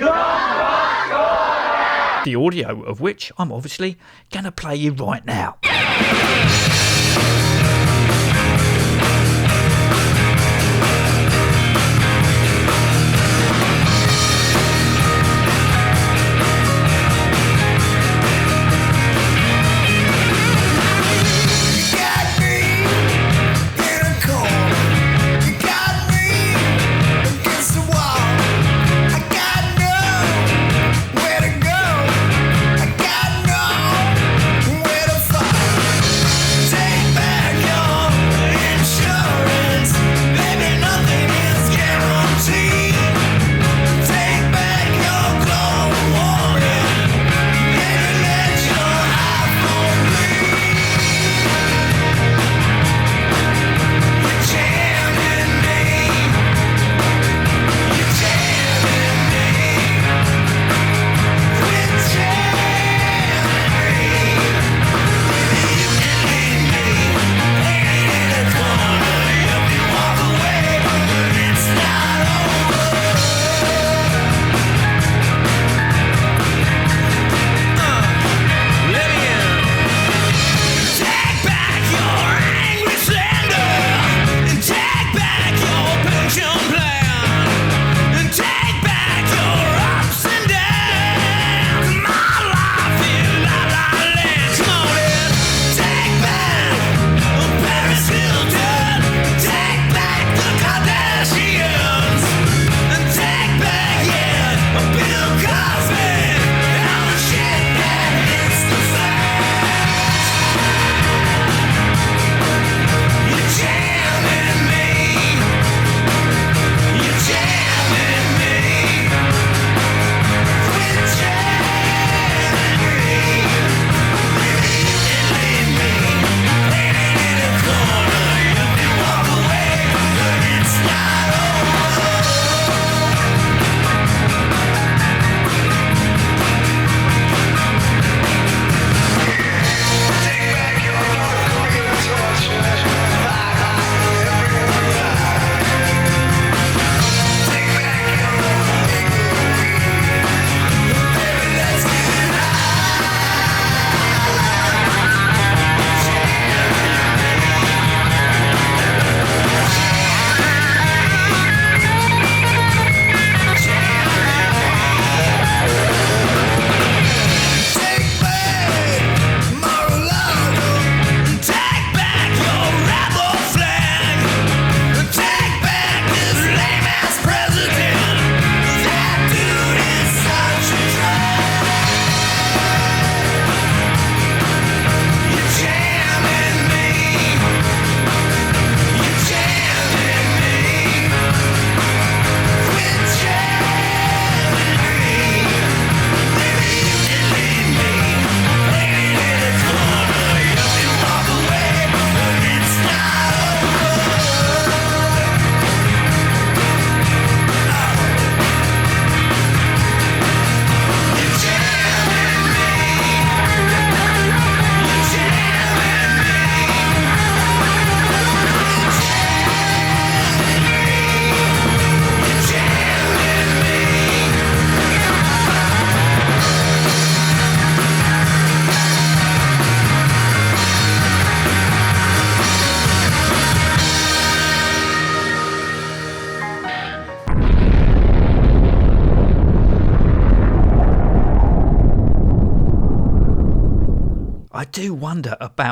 The 2.24 2.34
audio 2.34 2.82
of 2.82 3.00
which 3.00 3.30
I'm 3.36 3.52
obviously 3.52 3.98
going 4.30 4.44
to 4.44 4.52
play 4.52 4.76
you 4.76 4.92
right 4.92 5.24
now. 5.26 5.58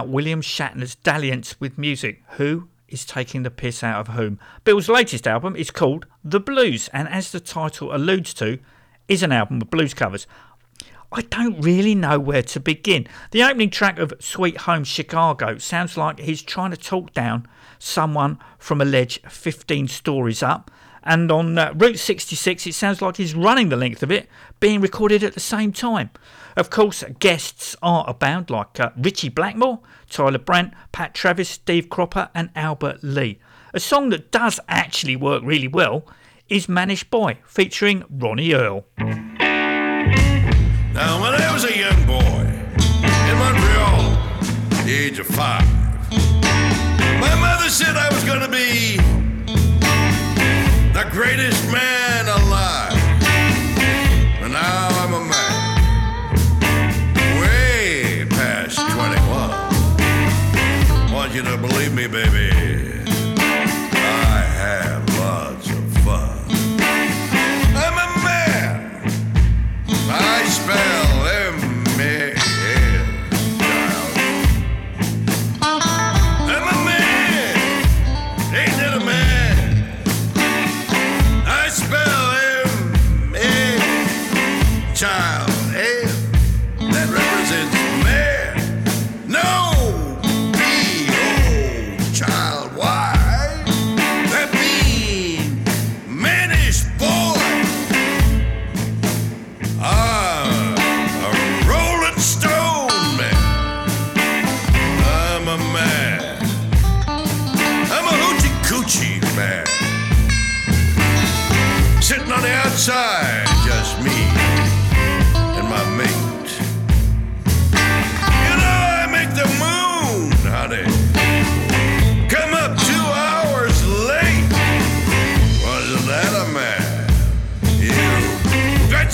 About 0.04 0.12
William 0.12 0.42
Shatner's 0.42 0.96
dalliance 0.96 1.58
with 1.58 1.78
music. 1.78 2.22
Who 2.32 2.68
is 2.88 3.06
taking 3.06 3.42
the 3.42 3.50
piss 3.50 3.82
out 3.82 4.00
of 4.00 4.14
whom? 4.14 4.38
Bill's 4.62 4.88
latest 4.88 5.26
album 5.26 5.56
is 5.56 5.70
called 5.70 6.04
The 6.22 6.40
Blues, 6.40 6.90
and 6.92 7.08
as 7.08 7.32
the 7.32 7.40
title 7.40 7.94
alludes 7.94 8.34
to, 8.34 8.58
is 9.08 9.22
an 9.22 9.32
album 9.32 9.62
of 9.62 9.70
blues 9.70 9.94
covers. 9.94 10.26
I 11.10 11.22
don't 11.22 11.58
really 11.60 11.94
know 11.94 12.18
where 12.18 12.42
to 12.42 12.60
begin. 12.60 13.06
The 13.30 13.44
opening 13.44 13.70
track 13.70 13.98
of 13.98 14.12
Sweet 14.20 14.58
Home 14.58 14.84
Chicago 14.84 15.56
sounds 15.56 15.96
like 15.96 16.20
he's 16.20 16.42
trying 16.42 16.72
to 16.72 16.76
talk 16.76 17.14
down 17.14 17.48
someone 17.78 18.38
from 18.58 18.82
a 18.82 18.84
ledge 18.84 19.22
15 19.22 19.88
stories 19.88 20.42
up. 20.42 20.70
And 21.04 21.30
on 21.30 21.56
uh, 21.58 21.74
Route 21.76 21.98
66, 21.98 22.66
it 22.66 22.72
sounds 22.72 23.02
like 23.02 23.18
he's 23.18 23.34
running 23.34 23.68
the 23.68 23.76
length 23.76 24.02
of 24.02 24.10
it, 24.10 24.26
being 24.58 24.80
recorded 24.80 25.22
at 25.22 25.34
the 25.34 25.40
same 25.40 25.70
time. 25.70 26.08
Of 26.56 26.70
course, 26.70 27.04
guests 27.18 27.76
are 27.82 28.06
abound 28.08 28.48
like 28.48 28.80
uh, 28.80 28.90
Ritchie 28.96 29.28
Blackmore, 29.28 29.80
Tyler 30.08 30.38
Bryant, 30.38 30.72
Pat 30.92 31.12
Travers, 31.12 31.50
Steve 31.50 31.90
Cropper, 31.90 32.30
and 32.34 32.48
Albert 32.56 33.00
Lee. 33.02 33.38
A 33.74 33.80
song 33.80 34.08
that 34.10 34.32
does 34.32 34.58
actually 34.66 35.16
work 35.16 35.42
really 35.44 35.68
well 35.68 36.06
is 36.48 36.68
Mannish 36.68 37.04
Boy, 37.04 37.38
featuring 37.44 38.04
Ronnie 38.08 38.54
Earl. 38.54 38.86
Now, 38.98 39.12
when 41.20 41.34
I 41.34 41.52
was 41.52 41.64
a 41.64 41.76
young 41.76 42.06
boy 42.06 42.46
in 43.28 43.38
Montreal, 43.38 44.16
the 44.84 44.94
age 44.94 45.18
of 45.18 45.26
five, 45.26 45.66
my 47.20 47.34
mother 47.40 47.68
said 47.68 47.96
I 47.96 48.08
was 48.14 48.24
going 48.24 48.40
to 48.40 48.48
be 48.48 48.98
greatest 51.10 51.70
man 51.70 52.28
alive. 52.28 52.92
And 54.42 54.52
now 54.52 54.88
I'm 55.02 55.14
a 55.14 55.24
man, 55.24 55.80
way 57.40 58.26
past 58.30 58.78
21. 58.78 59.50
Want 61.12 61.34
you 61.34 61.42
to 61.42 61.56
believe 61.56 61.92
me, 61.94 62.06
baby. 62.06 62.50
I 63.36 64.40
have 64.62 65.08
lots 65.18 65.68
of 65.70 65.84
fun. 66.04 66.38
I'm 67.76 67.98
a 67.98 68.06
man. 68.24 69.02
I 70.10 70.44
spell 70.48 70.93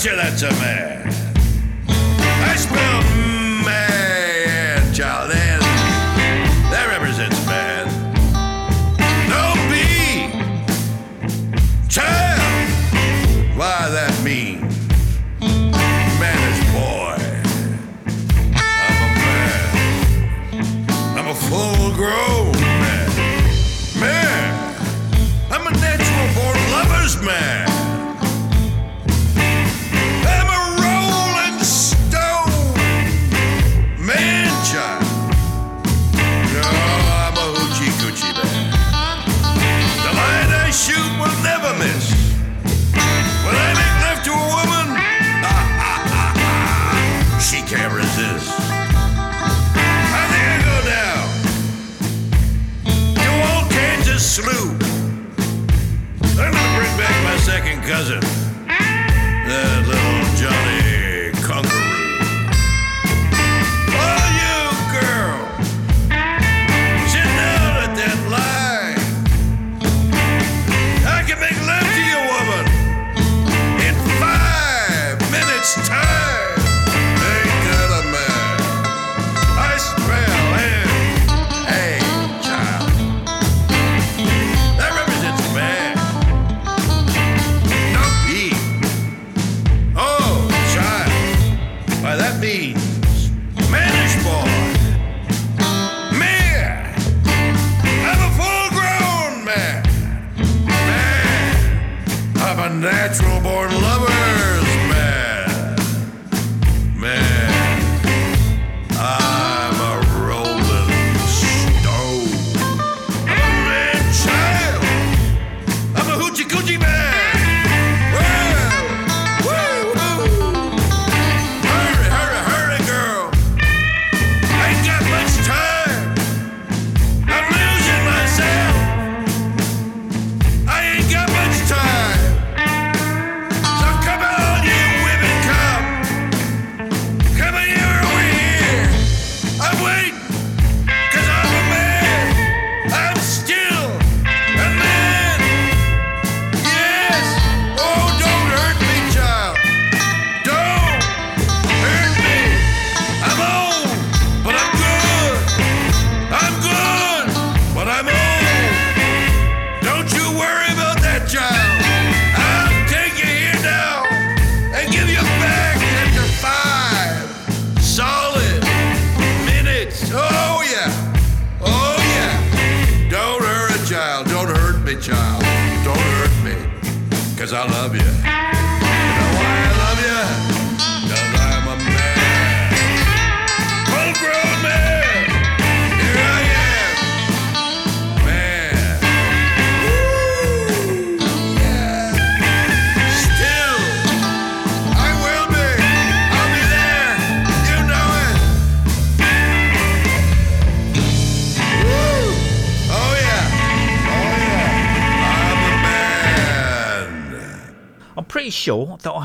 You 0.03 0.09
betcha 0.09 0.15
that's 0.15 0.41
a 0.41 0.49
man. 0.59 1.07
I 1.87 2.55
spell 2.55 3.10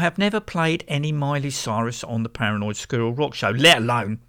have 0.07 0.19
never 0.19 0.39
played 0.39 0.85
any 0.87 1.11
Miley 1.11 1.51
Cyrus 1.51 2.05
on 2.05 2.23
the 2.23 2.29
Paranoid 2.29 2.77
Squirrel 2.77 3.13
Rock 3.13 3.35
Show, 3.35 3.51
let 3.51 3.79
alone 3.79 4.21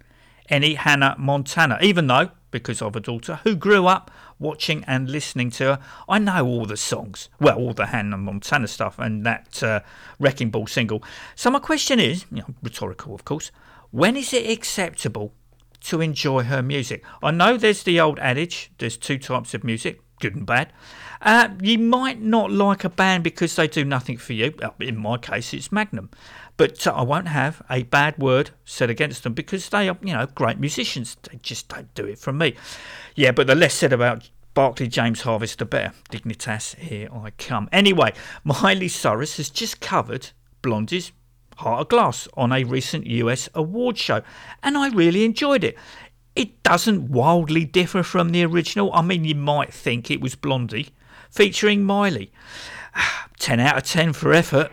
any 0.48 0.74
Hannah 0.74 1.14
Montana, 1.16 1.78
even 1.80 2.08
though, 2.08 2.30
because 2.50 2.82
of 2.82 2.96
a 2.96 3.00
daughter 3.00 3.38
who 3.44 3.54
grew 3.54 3.86
up 3.86 4.10
watching 4.40 4.82
and 4.88 5.08
listening 5.08 5.50
to 5.52 5.64
her, 5.64 5.78
I 6.08 6.18
know 6.18 6.44
all 6.44 6.66
the 6.66 6.76
songs. 6.76 7.28
Well, 7.38 7.58
all 7.58 7.74
the 7.74 7.86
Hannah 7.86 8.18
Montana 8.18 8.66
stuff 8.66 8.98
and 8.98 9.24
that 9.24 9.62
uh, 9.62 9.80
Wrecking 10.18 10.50
Ball 10.50 10.66
single. 10.66 11.00
So 11.36 11.48
my 11.48 11.60
question 11.60 12.00
is, 12.00 12.26
you 12.32 12.38
know, 12.38 12.54
rhetorical 12.60 13.14
of 13.14 13.24
course, 13.24 13.52
when 13.92 14.16
is 14.16 14.32
it 14.32 14.50
acceptable 14.50 15.32
to 15.82 16.00
enjoy 16.00 16.42
her 16.42 16.60
music? 16.60 17.04
I 17.22 17.30
know 17.30 17.56
there's 17.56 17.84
the 17.84 18.00
old 18.00 18.18
adage, 18.18 18.72
there's 18.78 18.96
two 18.96 19.18
types 19.18 19.54
of 19.54 19.62
music, 19.62 20.00
good 20.20 20.34
and 20.36 20.46
bad. 20.46 20.72
Uh, 21.20 21.48
you 21.60 21.78
might 21.78 22.20
not 22.20 22.50
like 22.50 22.84
a 22.84 22.88
band 22.88 23.24
because 23.24 23.56
they 23.56 23.66
do 23.66 23.84
nothing 23.84 24.16
for 24.16 24.32
you. 24.32 24.54
Uh, 24.62 24.70
In 24.80 24.96
my 24.96 25.16
case, 25.18 25.52
it's 25.52 25.72
Magnum. 25.72 26.10
But 26.56 26.86
uh, 26.86 26.92
I 26.92 27.02
won't 27.02 27.28
have 27.28 27.62
a 27.70 27.82
bad 27.84 28.18
word 28.18 28.50
said 28.64 28.90
against 28.90 29.22
them 29.22 29.32
because 29.32 29.68
they 29.68 29.88
are, 29.88 29.96
you 30.02 30.12
know, 30.12 30.26
great 30.26 30.58
musicians. 30.58 31.16
They 31.22 31.38
just 31.42 31.68
don't 31.68 31.92
do 31.94 32.04
it 32.04 32.18
for 32.18 32.32
me. 32.32 32.54
Yeah, 33.14 33.32
but 33.32 33.46
the 33.46 33.54
less 33.54 33.74
said 33.74 33.92
about 33.92 34.30
Barclay 34.54 34.88
James 34.88 35.22
Harvest, 35.22 35.58
the 35.58 35.64
better. 35.64 35.92
Dignitas, 36.10 36.76
here 36.76 37.08
I 37.12 37.30
come. 37.30 37.68
Anyway, 37.72 38.12
Miley 38.44 38.88
Cyrus 38.88 39.36
has 39.36 39.50
just 39.50 39.80
covered 39.80 40.30
Blondie's 40.62 41.12
Heart 41.58 41.80
of 41.80 41.88
Glass 41.88 42.28
on 42.36 42.52
a 42.52 42.64
recent 42.64 43.06
US 43.06 43.48
award 43.54 43.98
show, 43.98 44.22
and 44.62 44.78
I 44.78 44.88
really 44.90 45.24
enjoyed 45.24 45.64
it. 45.64 45.76
It 46.38 46.62
doesn't 46.62 47.10
wildly 47.10 47.64
differ 47.64 48.04
from 48.04 48.30
the 48.30 48.44
original. 48.44 48.92
I 48.94 49.02
mean, 49.02 49.24
you 49.24 49.34
might 49.34 49.74
think 49.74 50.08
it 50.08 50.20
was 50.20 50.36
Blondie 50.36 50.90
featuring 51.32 51.82
Miley. 51.82 52.30
10 53.40 53.58
out 53.58 53.78
of 53.78 53.82
10 53.82 54.12
for 54.12 54.32
effort. 54.32 54.70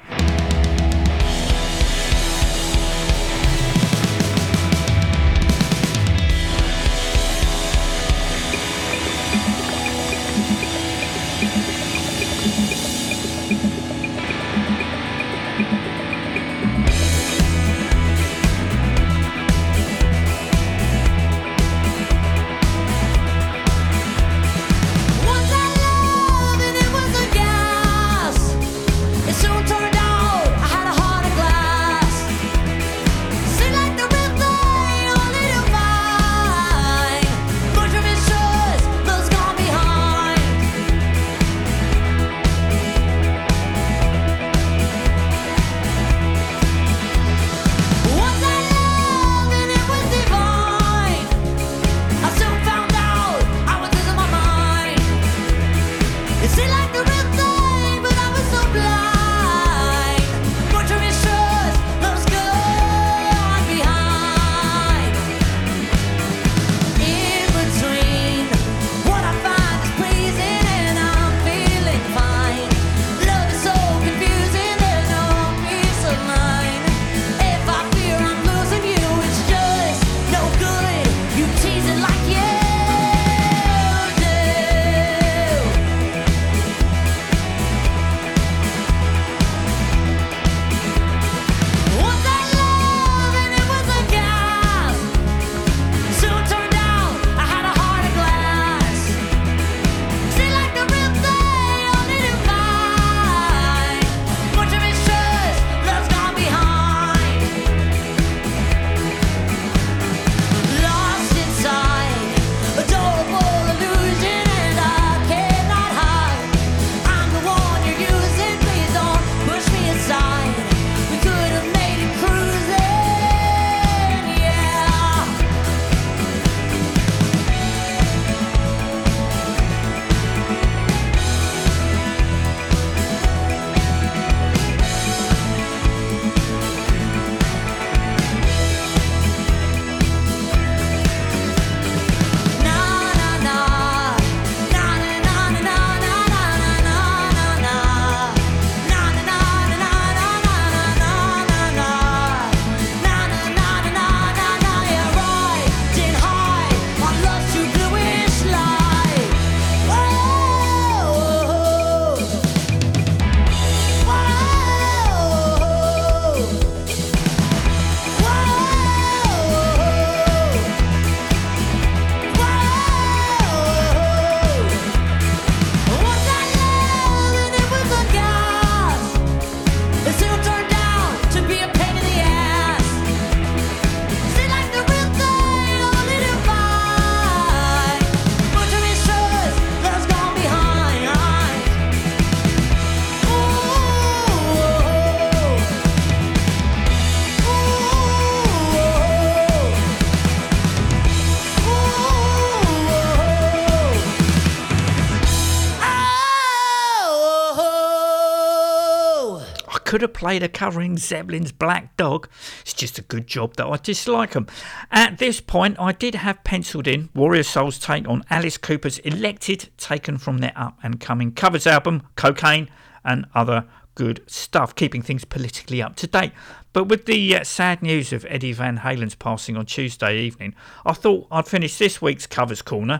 Could 209.95 210.01
have 210.01 210.13
played 210.13 210.43
a 210.43 210.49
covering 210.49 210.97
Zeppelin's 210.97 211.53
Black 211.53 211.95
Dog. 211.95 212.27
It's 212.59 212.73
just 212.73 212.99
a 212.99 213.01
good 213.01 213.27
job 213.27 213.55
that 213.55 213.65
I 213.65 213.77
dislike 213.77 214.31
them. 214.31 214.45
At 214.91 215.19
this 215.19 215.39
point, 215.39 215.79
I 215.79 215.93
did 215.93 216.15
have 216.15 216.43
penciled 216.43 216.85
in 216.85 217.07
Warrior 217.15 217.43
Soul's 217.43 217.79
take 217.79 218.05
on 218.05 218.25
Alice 218.29 218.57
Cooper's 218.57 218.99
Elected, 218.99 219.69
taken 219.77 220.17
from 220.17 220.39
their 220.39 220.51
up 220.53 220.77
and 220.83 220.99
coming 220.99 221.31
covers 221.31 221.65
album, 221.65 222.03
Cocaine, 222.17 222.69
and 223.05 223.25
other 223.33 223.67
good 223.95 224.21
stuff, 224.27 224.75
keeping 224.75 225.01
things 225.01 225.23
politically 225.23 225.81
up 225.81 225.95
to 225.95 226.07
date. 226.07 226.33
But 226.73 226.89
with 226.89 227.05
the 227.05 227.37
uh, 227.37 227.45
sad 227.45 227.81
news 227.81 228.11
of 228.11 228.25
Eddie 228.27 228.51
Van 228.51 228.79
Halen's 228.79 229.15
passing 229.15 229.55
on 229.55 229.65
Tuesday 229.65 230.17
evening, 230.17 230.55
I 230.85 230.91
thought 230.91 231.25
I'd 231.31 231.47
finish 231.47 231.77
this 231.77 232.01
week's 232.01 232.27
Covers 232.27 232.61
Corner 232.61 232.99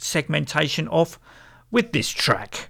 segmentation 0.00 0.86
off 0.86 1.18
with 1.72 1.90
this 1.90 2.08
track. 2.10 2.68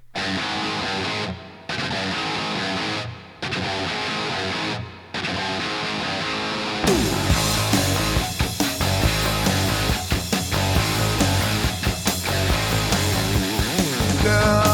Girl, 14.23 14.72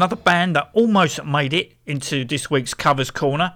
Another 0.00 0.16
band 0.16 0.56
that 0.56 0.70
almost 0.72 1.22
made 1.26 1.52
it 1.52 1.74
into 1.84 2.24
this 2.24 2.50
week's 2.50 2.72
Covers 2.72 3.10
Corner 3.10 3.52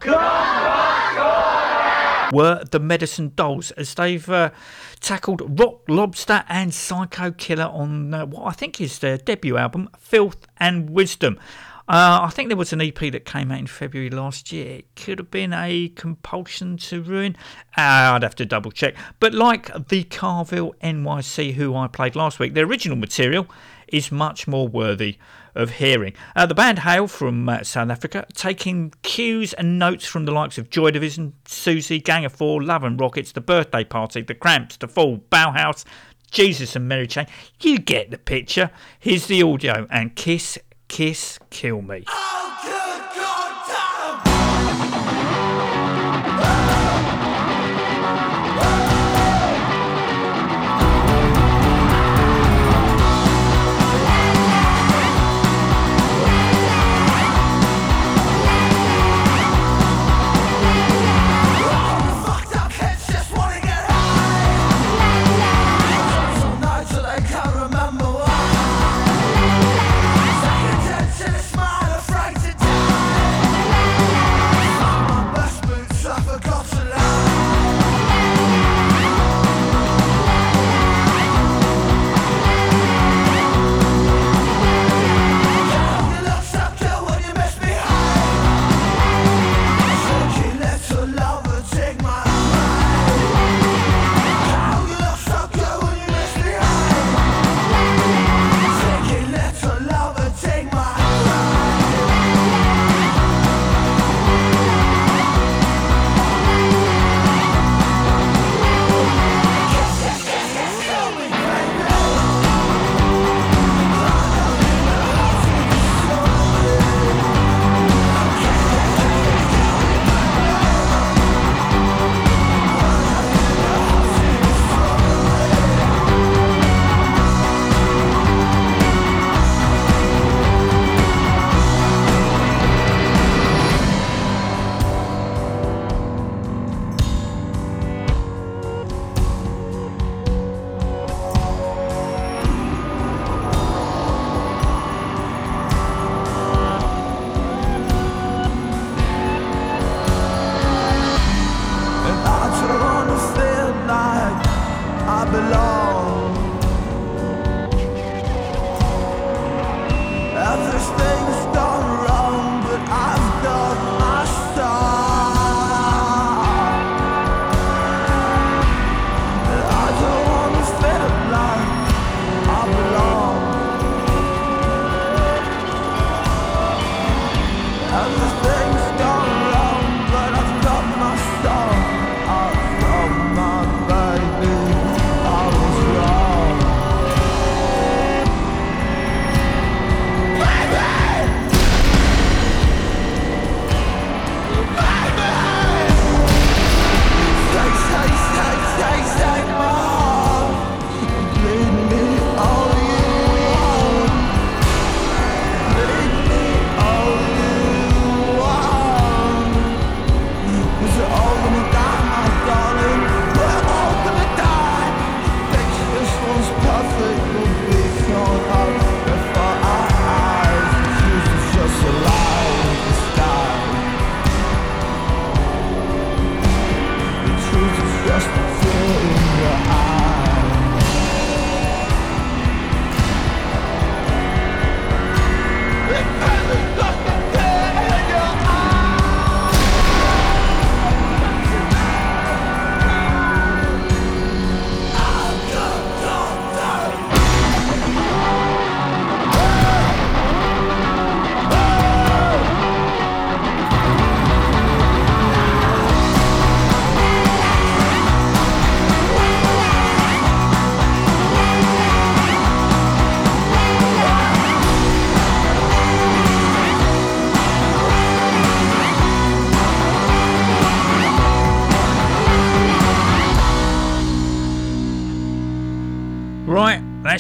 were 2.35 2.63
the 2.71 2.79
Medicine 2.79 3.33
Dolls, 3.35 3.71
as 3.71 3.95
they've 3.95 4.29
uh, 4.29 4.51
tackled 5.01 5.59
Rock 5.59 5.81
Lobster 5.89 6.45
and 6.51 6.75
Psycho 6.75 7.31
Killer 7.31 7.65
on 7.65 8.13
uh, 8.13 8.27
what 8.27 8.43
I 8.43 8.51
think 8.51 8.79
is 8.79 8.99
their 8.99 9.17
debut 9.17 9.57
album, 9.57 9.89
Filth 9.99 10.47
and 10.59 10.91
Wisdom. 10.91 11.39
Uh, 11.89 12.21
I 12.25 12.29
think 12.29 12.51
there 12.51 12.59
was 12.59 12.75
an 12.75 12.83
EP 12.83 12.99
that 12.99 13.25
came 13.25 13.51
out 13.51 13.61
in 13.61 13.67
February 13.67 14.11
last 14.11 14.53
year. 14.53 14.81
It 14.81 14.97
could 14.97 15.21
have 15.21 15.31
been 15.31 15.55
a 15.55 15.89
Compulsion 15.97 16.77
to 16.77 17.01
Ruin. 17.01 17.39
Uh, 17.75 18.13
I'd 18.13 18.23
have 18.23 18.35
to 18.35 18.45
double 18.45 18.71
check. 18.71 18.97
But 19.19 19.33
like 19.33 19.73
the 19.89 20.05
Carvels 20.05 20.75
NYC, 20.83 21.55
who 21.55 21.75
I 21.75 21.87
played 21.87 22.15
last 22.15 22.39
week, 22.39 22.53
their 22.53 22.67
original 22.67 22.99
material 22.99 23.47
is 23.89 24.13
much 24.13 24.47
more 24.47 24.69
worthy 24.69 25.17
of 25.55 25.73
hearing. 25.73 26.13
Uh, 26.35 26.47
the 26.47 26.55
band 26.55 26.81
hail 26.81 27.07
from 27.07 27.49
uh, 27.49 27.63
South 27.63 27.91
Africa, 27.91 28.27
taking 28.35 28.93
cues 29.03 29.53
and 29.53 29.79
notes 29.79 30.07
from 30.07 30.25
the 30.25 30.33
likes 30.33 30.59
of 30.59 30.71
Joy 30.71 30.91
Division, 30.91 31.35
Siouxsie, 31.45 32.03
Gang 32.03 32.25
of 32.25 32.33
Four, 32.33 32.63
Love 32.63 32.85
and 32.85 33.01
Rockets, 33.01 33.33
The 33.33 33.41
Birthday 33.41 33.85
Party, 33.85 34.23
The 34.23 34.35
Cramps, 34.35 34.77
The 34.77 34.89
Fall, 34.89 35.19
Bauhaus, 35.31 35.85
Jesus 36.31 36.75
and 36.75 36.89
Mary 36.89 37.07
Chain. 37.07 37.27
You 37.61 37.79
get 37.79 38.11
the 38.11 38.19
picture. 38.19 38.71
Here's 38.99 39.27
the 39.27 39.43
audio 39.43 39.87
and 39.91 40.15
Kiss, 40.17 40.59
Kiss, 40.89 41.39
Kill 41.51 41.81
Me. 41.83 42.05
Fucked 42.07 42.74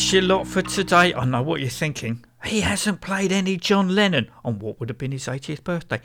that's 0.04 0.12
your 0.12 0.20
lot 0.20 0.46
for 0.46 0.60
today. 0.60 1.14
I 1.14 1.24
know 1.24 1.40
what 1.40 1.62
you're 1.62 1.70
thinking. 1.70 2.26
He 2.44 2.60
hasn't 2.60 3.00
played 3.00 3.32
any 3.32 3.56
John 3.56 3.94
Lennon 3.94 4.30
on 4.44 4.58
what 4.58 4.78
would 4.78 4.90
have 4.90 4.98
been 4.98 5.12
his 5.12 5.24
80th 5.24 5.64
birthday. 5.64 5.98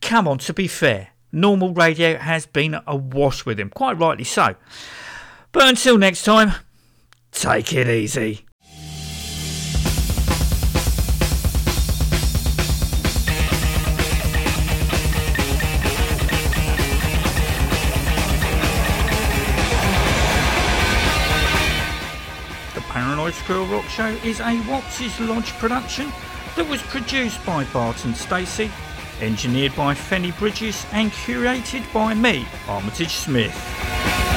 Come 0.00 0.28
on, 0.28 0.38
to 0.38 0.54
be 0.54 0.68
fair, 0.68 1.08
normal 1.32 1.74
radio 1.74 2.18
has 2.18 2.46
been 2.46 2.78
awash 2.86 3.44
with 3.44 3.58
him, 3.58 3.70
quite 3.70 3.98
rightly 3.98 4.22
so. 4.22 4.54
But 5.50 5.66
until 5.66 5.98
next 5.98 6.22
time, 6.22 6.52
take 7.32 7.72
it 7.72 7.88
easy. 7.88 8.46
Show 23.96 24.06
is 24.24 24.40
a 24.40 24.58
Watts' 24.70 25.20
Lodge 25.20 25.52
production 25.58 26.10
that 26.56 26.66
was 26.66 26.80
produced 26.80 27.44
by 27.44 27.64
Barton 27.74 28.14
Stacey, 28.14 28.70
engineered 29.20 29.76
by 29.76 29.92
Fenny 29.92 30.30
Bridges, 30.38 30.86
and 30.92 31.10
curated 31.10 31.92
by 31.92 32.14
me, 32.14 32.46
Armitage 32.68 33.12
Smith. 33.12 34.31